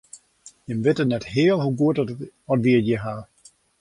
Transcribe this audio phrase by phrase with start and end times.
[0.67, 1.97] Jimme witte net heal hoe goed
[2.51, 3.25] oft wy it hjir hawwe.